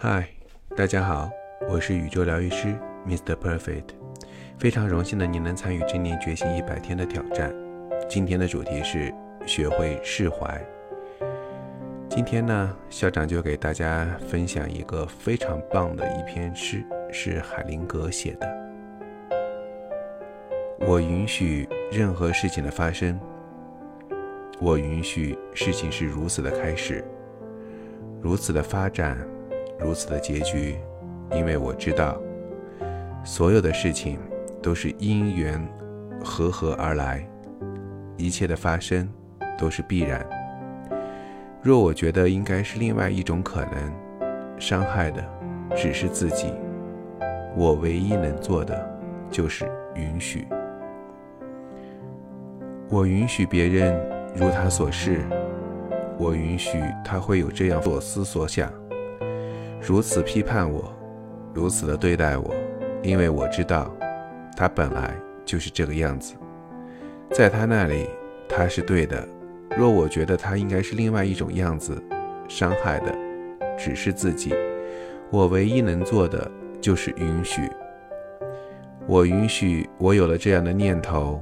[0.00, 0.28] 嗨，
[0.76, 1.28] 大家好，
[1.68, 2.72] 我是宇宙疗愈师
[3.04, 3.34] Mr.
[3.34, 3.82] Perfect，
[4.56, 7.52] 非常荣幸的你能参与正念觉醒一百天的挑战。
[8.08, 9.12] 今天的主题是
[9.44, 10.64] 学会释怀。
[12.08, 16.80] 今天呢，校长就给大家分享一个非常棒的一篇诗，
[17.10, 18.48] 是海灵格写的。
[20.78, 23.18] 我允许任何事情的发生，
[24.60, 27.04] 我允许事情是如此的开始，
[28.22, 29.18] 如此的发展。
[29.78, 30.76] 如此的结局，
[31.32, 32.20] 因为我知道，
[33.24, 34.18] 所有的事情
[34.60, 35.60] 都是因缘
[36.22, 37.26] 合合而来，
[38.16, 39.08] 一切的发生
[39.56, 40.26] 都是必然。
[41.62, 43.92] 若我觉得应该是另外一种可能，
[44.58, 45.24] 伤害的
[45.76, 46.52] 只是自己。
[47.56, 50.46] 我唯一能做的就是允许。
[52.88, 53.94] 我允许别人
[54.34, 55.20] 如他所示，
[56.18, 58.72] 我允许他会有这样所思所想。
[59.80, 60.92] 如此批判我，
[61.54, 62.54] 如此的对待我，
[63.02, 63.94] 因为我知道，
[64.56, 66.34] 他本来就是这个样子。
[67.30, 68.06] 在他那里，
[68.48, 69.26] 他是对的。
[69.76, 72.02] 若我觉得他应该是另外一种样子，
[72.48, 73.14] 伤害的
[73.76, 74.54] 只是自己。
[75.30, 77.62] 我唯一能做的就是允许。
[79.06, 81.40] 我允许我有了这样的念头，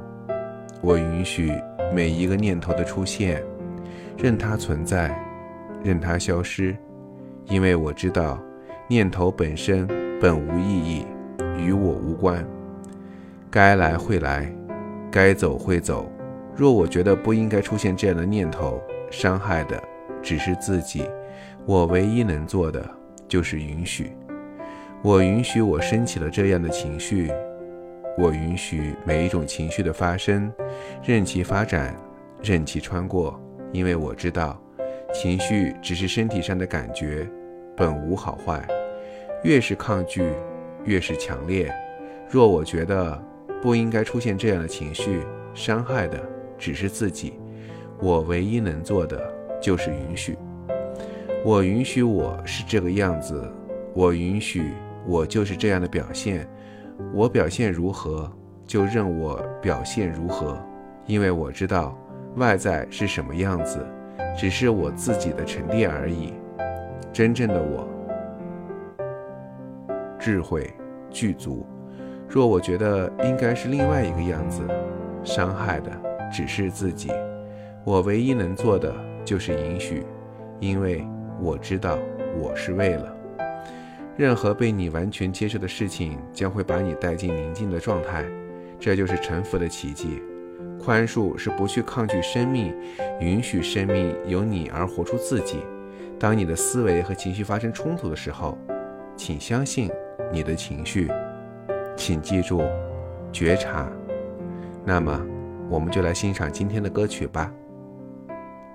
[0.83, 1.53] 我允许
[1.95, 3.43] 每一个念头的出现，
[4.19, 5.17] 任它存在，
[5.83, 6.77] 任它消失。
[7.49, 8.43] 因为我知道，
[8.89, 9.87] 念头本身
[10.21, 11.07] 本无意义，
[11.57, 12.45] 与我无关。
[13.51, 14.53] 该来会来，
[15.11, 16.11] 该走会走。
[16.57, 19.81] 若我觉得不应该出现这样的念头，伤害的
[20.21, 21.09] 只是自己。
[21.65, 22.85] 我唯一能做的
[23.29, 24.11] 就是允许。
[25.03, 27.31] 我允许我升起了这样的情绪，
[28.19, 30.53] 我允许每一种情绪的发生，
[31.05, 31.95] 任其发展，
[32.43, 33.41] 任其穿过。
[33.73, 34.61] 因为我知道。
[35.15, 37.27] 情绪只是身体上的感觉，
[37.77, 38.67] 本无好坏。
[39.45, 40.33] 越是抗拒，
[40.85, 41.73] 越是强烈。
[42.29, 43.23] 若我觉得
[43.63, 45.21] 不应该出现这样的情绪，
[45.55, 46.19] 伤害的
[46.59, 47.35] 只是自己。
[48.01, 49.21] 我唯一能做的
[49.61, 50.37] 就是允许。
[51.45, 53.49] 我允许我是这个样子，
[53.95, 54.73] 我允许
[55.07, 56.49] 我就是这样的表现。
[57.13, 58.31] 我表现如何，
[58.67, 60.59] 就任我表现如何，
[61.07, 61.97] 因为我知道
[62.37, 63.87] 外在是什么样子。
[64.37, 66.35] 只是我自己的沉淀而已，
[67.13, 67.89] 真正的我，
[70.19, 70.71] 智慧
[71.11, 71.67] 具足。
[72.29, 74.63] 若我觉得应该是另外一个样子，
[75.23, 75.91] 伤害的
[76.33, 77.11] 只是自己。
[77.85, 78.93] 我唯一能做的
[79.25, 80.05] 就是允许，
[80.61, 81.07] 因为
[81.41, 81.99] 我知道
[82.37, 83.17] 我是为了。
[84.17, 88.25] 任何被你完全接受的事情，将会把你带进宁静的状态，
[88.81, 90.23] 这就是臣服的奇迹。
[90.83, 92.75] 宽恕是不去抗拒生命，
[93.21, 95.59] 允许生命由你而活出自己。
[96.19, 98.57] 当你的思维和情绪发生冲突的时候，
[99.17, 99.91] 请相信
[100.33, 101.11] 你的情绪，
[101.97, 102.63] 请记住
[103.33, 103.87] 觉察。
[104.85, 105.21] 那么，
[105.69, 107.53] 我们就来欣赏今天的歌曲吧。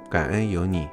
[0.09, 0.88] 感恩有你。